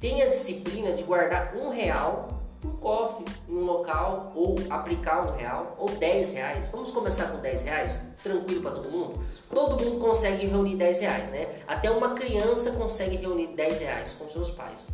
Tenha 0.00 0.26
a 0.26 0.28
disciplina 0.28 0.92
de 0.92 1.02
guardar 1.02 1.54
um 1.56 1.70
real 1.70 2.41
no 2.62 2.72
cofre, 2.74 3.24
um 3.48 3.64
local, 3.64 4.32
ou 4.34 4.56
aplicar 4.70 5.26
um 5.26 5.36
real, 5.36 5.74
ou 5.78 5.88
dez 5.90 6.34
reais. 6.34 6.68
Vamos 6.68 6.90
começar 6.90 7.32
com 7.32 7.38
dez 7.38 7.62
reais? 7.62 8.00
Tranquilo 8.22 8.62
para 8.62 8.72
todo 8.72 8.90
mundo? 8.90 9.24
Todo 9.52 9.82
mundo 9.82 9.98
consegue 9.98 10.46
reunir 10.46 10.76
dez 10.76 11.00
reais, 11.00 11.30
né? 11.30 11.62
Até 11.66 11.90
uma 11.90 12.14
criança 12.14 12.72
consegue 12.72 13.16
reunir 13.16 13.48
dez 13.48 13.80
reais 13.80 14.12
com 14.12 14.30
seus 14.30 14.50
pais. 14.50 14.86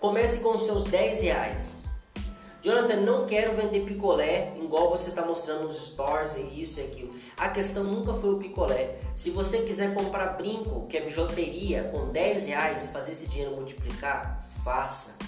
Comece 0.00 0.40
com 0.40 0.58
seus 0.58 0.84
10 0.84 1.22
reais. 1.22 1.72
Jonathan, 2.62 2.96
não 2.96 3.26
quero 3.26 3.56
vender 3.56 3.84
picolé 3.84 4.52
igual 4.56 4.90
você 4.90 5.10
está 5.10 5.24
mostrando 5.24 5.64
nos 5.64 5.76
stories 5.76 6.36
e 6.36 6.60
isso 6.60 6.80
e 6.80 6.84
aquilo. 6.84 7.10
A 7.36 7.48
questão 7.48 7.84
nunca 7.84 8.12
foi 8.14 8.34
o 8.34 8.38
picolé. 8.38 8.98
Se 9.14 9.30
você 9.30 9.62
quiser 9.62 9.94
comprar 9.94 10.36
brinco, 10.36 10.86
que 10.86 10.96
é 10.96 11.00
bijuteria, 11.00 11.90
com 11.92 12.08
10 12.08 12.44
reais 12.46 12.84
e 12.84 12.88
fazer 12.88 13.12
esse 13.12 13.28
dinheiro 13.28 13.54
multiplicar, 13.54 14.44
faça. 14.64 15.18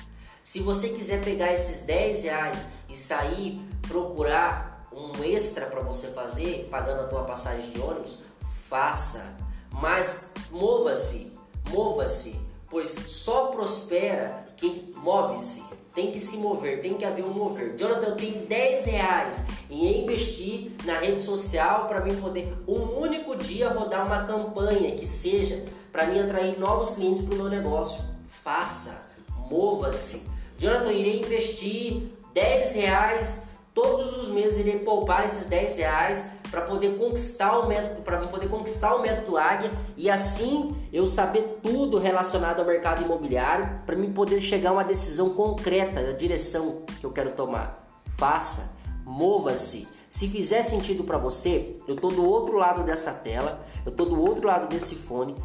Se 0.49 0.61
você 0.61 0.89
quiser 0.89 1.23
pegar 1.23 1.53
esses 1.53 1.83
10 1.83 2.23
reais 2.23 2.71
e 2.89 2.97
sair 2.97 3.61
procurar 3.87 4.89
um 4.91 5.23
extra 5.23 5.67
para 5.67 5.81
você 5.81 6.07
fazer, 6.07 6.69
pagando 6.71 7.03
a 7.03 7.07
tua 7.07 7.25
passagem 7.25 7.69
de 7.69 7.79
ônibus, 7.79 8.23
faça. 8.67 9.37
Mas 9.71 10.31
mova-se, 10.51 11.37
mova-se, 11.69 12.41
pois 12.71 12.89
só 12.89 13.49
prospera 13.49 14.49
quem 14.57 14.91
move-se. 14.97 15.65
Tem 15.95 16.11
que 16.11 16.19
se 16.19 16.39
mover, 16.39 16.81
tem 16.81 16.95
que 16.95 17.05
haver 17.05 17.27
um 17.27 17.35
mover. 17.35 17.77
Jonathan, 17.77 18.07
eu 18.07 18.17
tenho 18.17 18.47
10 18.47 18.87
reais 18.87 19.49
em 19.69 20.03
investir 20.03 20.73
na 20.87 20.99
rede 20.99 21.23
social 21.23 21.89
para 21.89 22.01
mim 22.01 22.19
poder 22.19 22.57
um 22.67 22.99
único 22.99 23.37
dia 23.37 23.69
rodar 23.69 24.07
uma 24.07 24.27
campanha 24.27 24.97
que 24.97 25.05
seja 25.05 25.67
para 25.93 26.07
mim 26.07 26.21
atrair 26.21 26.59
novos 26.59 26.93
clientes 26.93 27.21
para 27.21 27.35
o 27.35 27.37
meu 27.37 27.51
negócio. 27.51 28.03
Faça, 28.43 29.13
mova-se. 29.51 30.38
Jonathan, 30.59 30.93
irei 30.93 31.21
investir 31.21 32.03
10 32.35 32.75
reais 32.75 33.51
todos 33.73 34.19
os 34.19 34.29
meses, 34.29 34.59
irei 34.59 34.81
poupar 34.81 35.25
esses 35.25 35.47
10 35.47 35.77
reais 35.77 36.33
para 36.51 36.63
poder 36.63 36.99
conquistar 36.99 37.61
o 37.61 37.69
método, 37.69 38.03
para 38.03 38.27
poder 38.27 38.49
conquistar 38.49 38.97
o 38.97 39.03
método 39.03 39.37
Águia 39.37 39.71
e 39.97 40.11
assim 40.11 40.77
eu 40.93 41.07
saber 41.07 41.61
tudo 41.63 41.99
relacionado 41.99 42.59
ao 42.59 42.67
mercado 42.67 43.05
imobiliário 43.05 43.83
para 43.87 43.95
mim 43.95 44.13
poder 44.13 44.41
chegar 44.41 44.71
a 44.71 44.73
uma 44.73 44.85
decisão 44.85 45.31
concreta 45.31 46.03
da 46.03 46.13
direção 46.13 46.83
que 46.99 47.07
eu 47.07 47.13
quero 47.13 47.33
tomar. 47.33 47.87
Faça, 48.17 48.77
mova-se. 49.05 49.87
Se 50.11 50.27
fizer 50.27 50.65
sentido 50.65 51.05
para 51.05 51.19
você, 51.19 51.77
eu 51.87 51.95
tô 51.95 52.09
do 52.09 52.29
outro 52.29 52.57
lado 52.57 52.83
dessa 52.83 53.13
tela, 53.13 53.65
eu 53.87 53.93
tô 53.93 54.07
do 54.07 54.21
outro 54.21 54.49
lado 54.49 54.67
desse 54.67 54.97
fone, 54.97 55.37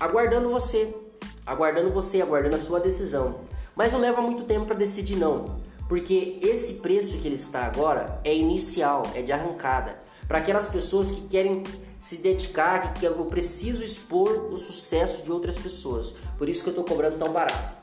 aguardando 0.00 0.48
você, 0.48 0.96
aguardando 1.44 1.92
você, 1.92 2.22
aguardando 2.22 2.56
a 2.56 2.60
sua 2.60 2.80
decisão. 2.80 3.40
Mas 3.78 3.92
não 3.92 4.00
leva 4.00 4.20
muito 4.20 4.42
tempo 4.42 4.66
para 4.66 4.74
decidir 4.74 5.14
não, 5.14 5.60
porque 5.88 6.40
esse 6.42 6.80
preço 6.80 7.16
que 7.18 7.28
ele 7.28 7.36
está 7.36 7.64
agora 7.64 8.20
é 8.24 8.34
inicial, 8.34 9.04
é 9.14 9.22
de 9.22 9.30
arrancada 9.30 9.94
para 10.26 10.38
aquelas 10.38 10.66
pessoas 10.66 11.12
que 11.12 11.28
querem 11.28 11.62
se 12.00 12.16
dedicar, 12.16 12.92
que 12.94 13.04
eu 13.04 13.14
preciso 13.26 13.84
expor 13.84 14.52
o 14.52 14.56
sucesso 14.56 15.22
de 15.22 15.30
outras 15.30 15.56
pessoas. 15.56 16.16
Por 16.36 16.48
isso 16.48 16.64
que 16.64 16.70
eu 16.70 16.72
estou 16.72 16.84
cobrando 16.84 17.18
tão 17.18 17.32
barato. 17.32 17.78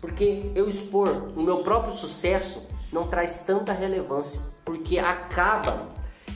Porque 0.00 0.50
eu 0.54 0.70
expor 0.70 1.10
o 1.36 1.42
meu 1.42 1.58
próprio 1.58 1.92
sucesso 1.92 2.66
não 2.90 3.06
traz 3.06 3.40
tanta 3.40 3.74
relevância, 3.74 4.54
porque 4.64 4.98
acaba 4.98 5.88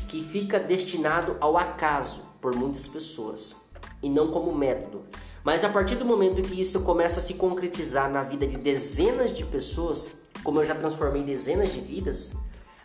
que 0.09 0.23
fica 0.23 0.61
destinado 0.61 1.39
ao 1.41 1.57
acaso 1.57 2.23
por 2.39 2.55
muitas 2.55 2.87
pessoas 2.87 3.63
e 4.03 4.11
não 4.11 4.31
como 4.31 4.55
método. 4.55 5.07
Mas 5.43 5.65
a 5.65 5.69
partir 5.69 5.97
do 5.97 6.05
momento 6.05 6.43
que 6.43 6.61
isso 6.61 6.83
começa 6.83 7.21
a 7.21 7.23
se 7.23 7.35
concretizar 7.35 8.11
na 8.11 8.23
vida 8.23 8.47
de 8.47 8.59
dezenas 8.59 9.35
de 9.35 9.45
pessoas, 9.45 10.19
como 10.45 10.61
eu 10.61 10.67
já 10.67 10.75
transformei 10.75 11.23
dezenas 11.23 11.73
de 11.73 11.81
vidas 11.81 12.37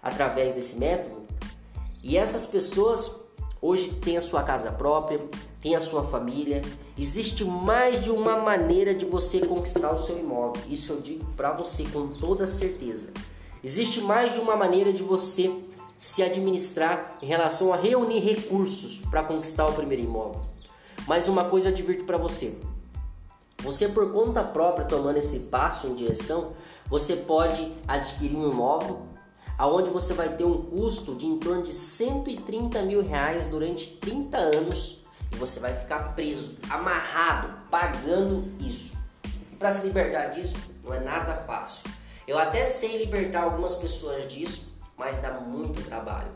através 0.01 0.55
desse 0.55 0.79
método, 0.79 1.23
e 2.01 2.17
essas 2.17 2.45
pessoas 2.45 3.25
hoje 3.61 3.89
têm 3.95 4.15
a 4.15 4.21
sua 4.21 4.43
casa 4.43 4.71
própria, 4.71 5.19
têm 5.61 5.75
a 5.75 5.81
sua 5.81 6.03
família. 6.03 6.61
Existe 6.97 7.43
mais 7.43 8.03
de 8.03 8.11
uma 8.11 8.37
maneira 8.37 8.93
de 8.93 9.05
você 9.05 9.45
conquistar 9.45 9.91
o 9.91 9.97
seu 9.97 10.19
imóvel. 10.19 10.61
Isso 10.69 10.93
eu 10.93 11.01
digo 11.01 11.25
para 11.35 11.51
você 11.51 11.83
com 11.85 12.07
toda 12.07 12.45
certeza. 12.45 13.11
Existe 13.63 13.99
mais 13.99 14.33
de 14.33 14.39
uma 14.39 14.55
maneira 14.55 14.93
de 14.93 15.01
você 15.01 15.51
se 15.97 16.21
administrar 16.21 17.17
em 17.21 17.25
relação 17.25 17.73
a 17.73 17.77
reunir 17.77 18.19
recursos 18.19 18.99
para 19.09 19.23
conquistar 19.23 19.65
o 19.65 19.73
primeiro 19.73 20.03
imóvel. 20.03 20.54
Mas 21.07 21.27
uma 21.27 21.45
coisa 21.45 21.69
eu 21.69 21.71
advirto 21.71 22.05
para 22.05 22.17
você. 22.17 22.59
Você 23.59 23.87
por 23.87 24.11
conta 24.11 24.43
própria 24.43 24.85
tomando 24.85 25.17
esse 25.17 25.41
passo 25.41 25.87
em 25.87 25.95
direção, 25.95 26.53
você 26.87 27.15
pode 27.15 27.71
adquirir 27.87 28.35
um 28.35 28.49
imóvel 28.51 29.07
aonde 29.57 29.89
você 29.89 30.13
vai 30.13 30.29
ter 30.35 30.43
um 30.43 30.61
custo 30.61 31.15
de 31.15 31.25
em 31.25 31.39
torno 31.39 31.63
de 31.63 31.71
130 31.71 32.81
mil 32.83 33.01
reais 33.01 33.45
durante 33.45 33.97
30 33.97 34.37
anos 34.37 35.05
e 35.31 35.35
você 35.37 35.59
vai 35.59 35.75
ficar 35.75 36.15
preso, 36.15 36.57
amarrado, 36.69 37.67
pagando 37.69 38.43
isso. 38.59 38.97
Para 39.57 39.71
se 39.71 39.87
libertar 39.87 40.27
disso 40.27 40.55
não 40.83 40.93
é 40.93 40.99
nada 40.99 41.35
fácil. 41.47 41.89
Eu 42.27 42.37
até 42.37 42.63
sei 42.63 42.97
libertar 42.97 43.43
algumas 43.43 43.75
pessoas 43.75 44.31
disso, 44.31 44.77
mas 44.97 45.19
dá 45.19 45.31
muito 45.31 45.81
trabalho. 45.83 46.31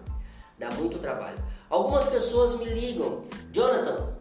Dá 0.57 0.69
muito 0.71 0.99
trabalho. 0.99 1.37
Algumas 1.69 2.05
pessoas 2.05 2.57
me 2.59 2.65
ligam, 2.65 3.25
Jonathan, 3.51 4.18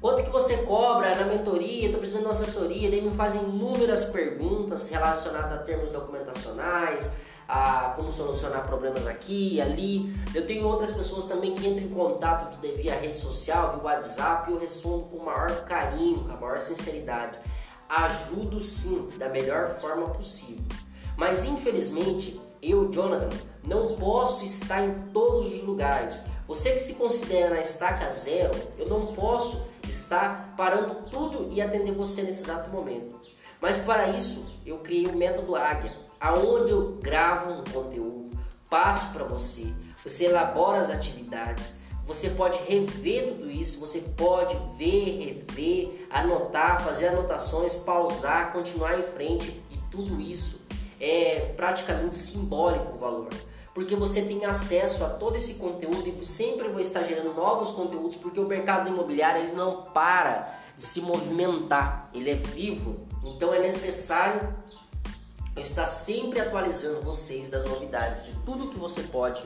quanto 0.00 0.24
que 0.24 0.30
você 0.30 0.58
cobra 0.58 1.14
na 1.14 1.24
mentoria? 1.24 1.86
Estou 1.86 1.98
precisando 1.98 2.22
de 2.22 2.26
uma 2.28 2.32
assessoria. 2.32 2.90
Daí 2.90 3.02
me 3.02 3.14
fazem 3.16 3.42
inúmeras 3.42 4.04
perguntas 4.04 4.88
relacionadas 4.88 5.60
a 5.60 5.62
termos 5.62 5.90
documentacionais, 5.90 7.18
a 7.46 7.92
como 7.96 8.10
solucionar 8.10 8.66
problemas 8.66 9.06
aqui 9.06 9.60
ali. 9.60 10.14
Eu 10.34 10.46
tenho 10.46 10.66
outras 10.66 10.92
pessoas 10.92 11.24
também 11.24 11.54
que 11.54 11.66
entram 11.66 11.84
em 11.84 11.90
contato 11.90 12.58
via 12.60 12.94
rede 12.94 13.18
social, 13.18 13.72
via 13.72 13.82
WhatsApp, 13.82 14.50
e 14.50 14.54
eu 14.54 14.60
respondo 14.60 15.04
com 15.04 15.18
o 15.18 15.24
maior 15.24 15.64
carinho, 15.64 16.24
com 16.24 16.32
a 16.32 16.36
maior 16.36 16.58
sinceridade. 16.58 17.38
Ajudo 17.88 18.60
sim, 18.60 19.10
da 19.18 19.28
melhor 19.28 19.80
forma 19.80 20.08
possível. 20.10 20.64
Mas 21.16 21.44
infelizmente, 21.44 22.40
eu, 22.62 22.88
Jonathan, 22.90 23.36
não 23.64 23.94
posso 23.96 24.44
estar 24.44 24.82
em 24.82 24.92
todos 25.12 25.52
os 25.52 25.62
lugares. 25.62 26.26
Você 26.46 26.72
que 26.72 26.80
se 26.80 26.94
considera 26.94 27.50
na 27.50 27.60
estaca 27.60 28.10
zero, 28.10 28.54
eu 28.78 28.88
não 28.88 29.14
posso 29.14 29.68
estar 29.88 30.54
parando 30.56 31.08
tudo 31.10 31.52
e 31.52 31.60
atender 31.60 31.92
você 31.92 32.22
nesse 32.22 32.44
exato 32.44 32.70
momento. 32.70 33.20
Mas 33.60 33.78
para 33.78 34.08
isso, 34.08 34.52
eu 34.64 34.78
criei 34.78 35.06
o 35.06 35.16
método 35.16 35.54
Águia, 35.54 35.94
aonde 36.18 36.72
eu 36.72 36.98
gravo 37.00 37.52
um 37.52 37.64
conteúdo, 37.64 38.30
passo 38.68 39.12
para 39.12 39.24
você, 39.24 39.72
você 40.02 40.26
elabora 40.26 40.80
as 40.80 40.90
atividades, 40.90 41.82
você 42.06 42.30
pode 42.30 42.58
rever 42.64 43.28
tudo 43.28 43.50
isso, 43.50 43.78
você 43.78 44.00
pode 44.16 44.56
ver, 44.76 45.44
rever, 45.46 46.06
anotar, 46.10 46.82
fazer 46.82 47.08
anotações, 47.08 47.74
pausar, 47.76 48.52
continuar 48.52 48.98
em 48.98 49.02
frente 49.02 49.62
e 49.70 49.76
tudo 49.90 50.20
isso 50.20 50.62
é 51.00 51.52
praticamente 51.56 52.16
simbólico 52.16 52.94
o 52.94 52.98
valor. 52.98 53.28
Porque 53.80 53.96
você 53.96 54.20
tem 54.20 54.44
acesso 54.44 55.02
a 55.06 55.08
todo 55.08 55.36
esse 55.36 55.54
conteúdo 55.54 56.06
e 56.06 56.26
sempre 56.26 56.68
vou 56.68 56.82
estar 56.82 57.02
gerando 57.04 57.32
novos 57.32 57.70
conteúdos, 57.70 58.14
porque 58.14 58.38
o 58.38 58.46
mercado 58.46 58.90
imobiliário 58.90 59.42
ele 59.42 59.52
não 59.52 59.84
para 59.84 60.60
de 60.76 60.84
se 60.84 61.00
movimentar, 61.00 62.10
ele 62.12 62.28
é 62.28 62.34
vivo. 62.34 63.06
Então 63.24 63.54
é 63.54 63.58
necessário 63.58 64.54
estar 65.56 65.86
sempre 65.86 66.40
atualizando 66.40 67.00
vocês 67.00 67.48
das 67.48 67.64
novidades, 67.64 68.26
de 68.26 68.34
tudo 68.44 68.68
que 68.68 68.78
você 68.78 69.04
pode 69.04 69.42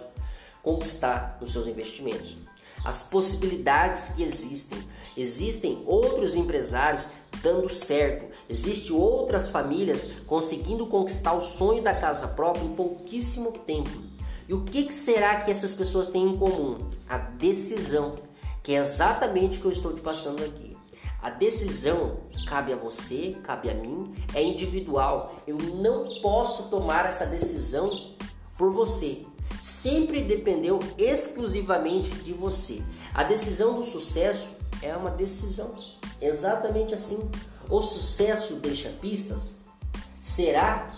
conquistar 0.64 1.38
nos 1.40 1.52
seus 1.52 1.68
investimentos. 1.68 2.36
As 2.84 3.04
possibilidades 3.04 4.14
que 4.16 4.24
existem. 4.24 4.82
Existem 5.16 5.84
outros 5.86 6.34
empresários 6.34 7.08
dando 7.40 7.68
certo. 7.68 8.34
Existem 8.48 8.96
outras 8.96 9.46
famílias 9.46 10.10
conseguindo 10.26 10.88
conquistar 10.88 11.34
o 11.34 11.40
sonho 11.40 11.84
da 11.84 11.94
casa 11.94 12.26
própria 12.26 12.64
em 12.64 12.74
pouquíssimo 12.74 13.52
tempo. 13.60 14.13
E 14.48 14.54
o 14.54 14.64
que, 14.64 14.84
que 14.84 14.94
será 14.94 15.40
que 15.40 15.50
essas 15.50 15.72
pessoas 15.72 16.06
têm 16.06 16.30
em 16.30 16.36
comum? 16.36 16.78
A 17.08 17.18
decisão, 17.18 18.14
que 18.62 18.72
é 18.72 18.78
exatamente 18.78 19.58
o 19.58 19.60
que 19.60 19.66
eu 19.66 19.72
estou 19.72 19.92
te 19.92 20.00
passando 20.00 20.44
aqui. 20.44 20.76
A 21.22 21.30
decisão 21.30 22.18
cabe 22.46 22.72
a 22.72 22.76
você, 22.76 23.36
cabe 23.42 23.70
a 23.70 23.74
mim, 23.74 24.14
é 24.34 24.42
individual. 24.42 25.34
Eu 25.46 25.56
não 25.56 26.04
posso 26.20 26.68
tomar 26.68 27.06
essa 27.06 27.26
decisão 27.26 27.88
por 28.58 28.70
você 28.72 29.24
sempre 29.64 30.20
dependeu 30.22 30.78
exclusivamente 30.98 32.10
de 32.16 32.34
você. 32.34 32.82
A 33.14 33.24
decisão 33.24 33.76
do 33.76 33.82
sucesso 33.82 34.56
é 34.82 34.94
uma 34.94 35.10
decisão, 35.10 35.74
exatamente 36.20 36.92
assim. 36.92 37.30
O 37.70 37.80
sucesso 37.80 38.56
deixa 38.56 38.90
pistas? 38.90 39.60
Será? 40.20 40.92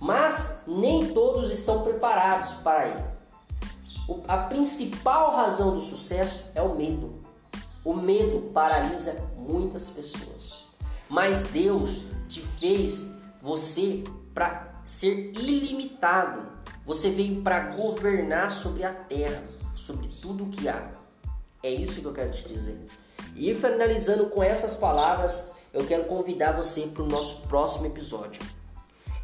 Mas 0.00 0.64
nem 0.66 1.12
todos 1.12 1.52
estão 1.52 1.82
preparados 1.82 2.52
para 2.62 2.88
ir. 2.88 3.04
A 4.26 4.38
principal 4.38 5.36
razão 5.36 5.74
do 5.74 5.80
sucesso 5.80 6.50
é 6.54 6.62
o 6.62 6.74
medo. 6.74 7.20
O 7.84 7.94
medo 7.94 8.50
paralisa 8.52 9.30
muitas 9.36 9.90
pessoas. 9.90 10.64
Mas 11.08 11.44
Deus 11.50 12.04
te 12.28 12.40
fez 12.58 13.14
você 13.42 14.02
para 14.34 14.72
ser 14.84 15.32
ilimitado 15.36 16.60
você 16.90 17.10
veio 17.10 17.40
para 17.42 17.60
governar 17.76 18.50
sobre 18.50 18.84
a 18.84 18.92
terra, 18.92 19.44
sobre 19.76 20.08
tudo 20.20 20.42
o 20.42 20.48
que 20.48 20.68
há. 20.68 20.90
É 21.62 21.70
isso 21.70 22.00
que 22.00 22.06
eu 22.06 22.12
quero 22.12 22.32
te 22.32 22.48
dizer. 22.48 22.84
E 23.36 23.54
finalizando 23.54 24.26
com 24.26 24.42
essas 24.42 24.74
palavras, 24.74 25.54
eu 25.72 25.86
quero 25.86 26.06
convidar 26.06 26.50
você 26.50 26.88
para 26.88 27.04
o 27.04 27.06
nosso 27.06 27.46
próximo 27.46 27.86
episódio. 27.86 28.42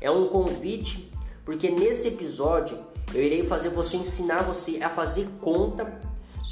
É 0.06 0.10
um 0.12 0.28
convite, 0.28 1.10
porque 1.44 1.68
nesse 1.68 2.07
episódio 2.07 2.78
eu 3.12 3.20
irei 3.20 3.44
fazer 3.44 3.70
você 3.70 3.96
ensinar 3.96 4.44
você 4.44 4.81
a 4.81 4.88
fazer 4.88 5.26
conta 5.40 6.00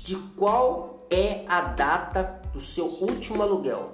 de 0.02 0.16
qual 0.37 1.07
é 1.09 1.44
a 1.46 1.61
data 1.61 2.42
do 2.52 2.59
seu 2.59 2.85
último 2.85 3.44
aluguel 3.44 3.92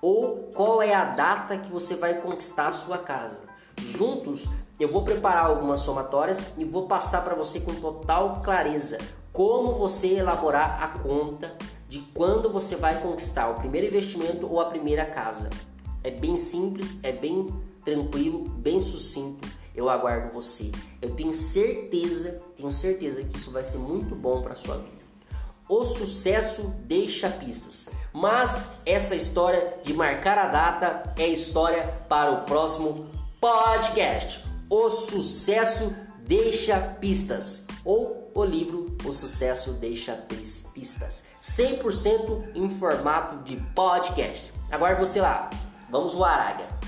ou 0.00 0.48
qual 0.54 0.80
é 0.80 0.94
a 0.94 1.04
data 1.04 1.58
que 1.58 1.68
você 1.68 1.96
vai 1.96 2.20
conquistar 2.20 2.68
a 2.68 2.72
sua 2.72 2.96
casa. 2.96 3.42
Juntos 3.76 4.48
eu 4.78 4.88
vou 4.88 5.02
preparar 5.02 5.46
algumas 5.46 5.80
somatórias 5.80 6.56
e 6.56 6.64
vou 6.64 6.86
passar 6.86 7.24
para 7.24 7.34
você 7.34 7.58
com 7.58 7.74
total 7.74 8.40
clareza 8.40 8.98
como 9.32 9.74
você 9.74 10.18
elaborar 10.18 10.80
a 10.80 10.86
conta 11.00 11.56
de 11.88 11.98
quando 12.14 12.52
você 12.52 12.76
vai 12.76 13.02
conquistar 13.02 13.48
o 13.48 13.54
primeiro 13.54 13.88
investimento 13.88 14.46
ou 14.46 14.60
a 14.60 14.66
primeira 14.66 15.04
casa. 15.04 15.50
É 16.04 16.10
bem 16.12 16.36
simples, 16.36 17.02
é 17.02 17.10
bem 17.10 17.48
tranquilo, 17.84 18.48
bem 18.48 18.80
sucinto. 18.80 19.48
Eu 19.74 19.88
aguardo 19.88 20.32
você. 20.32 20.70
Eu 21.00 21.14
tenho 21.14 21.32
certeza, 21.32 22.42
tenho 22.56 22.70
certeza 22.70 23.22
que 23.24 23.36
isso 23.36 23.50
vai 23.50 23.64
ser 23.64 23.78
muito 23.78 24.14
bom 24.14 24.42
para 24.42 24.54
sua 24.54 24.76
vida. 24.76 25.02
O 25.68 25.84
sucesso 25.84 26.74
deixa 26.84 27.30
pistas, 27.30 27.88
mas 28.12 28.82
essa 28.84 29.14
história 29.14 29.78
de 29.82 29.94
marcar 29.94 30.36
a 30.36 30.48
data 30.48 31.14
é 31.16 31.26
história 31.26 31.86
para 32.08 32.30
o 32.30 32.42
próximo 32.42 33.06
podcast. 33.40 34.44
O 34.68 34.90
Sucesso 34.90 35.94
Deixa 36.26 36.78
Pistas 36.80 37.66
ou 37.84 38.30
o 38.34 38.44
livro 38.44 38.96
O 39.04 39.12
Sucesso 39.12 39.72
Deixa 39.74 40.14
Pistas, 40.14 41.24
100% 41.40 42.52
em 42.54 42.68
formato 42.68 43.42
de 43.44 43.56
podcast. 43.74 44.52
Agora 44.70 44.94
você 44.96 45.20
lá, 45.20 45.50
vamos 45.90 46.14
voar, 46.14 46.52
águia! 46.52 46.81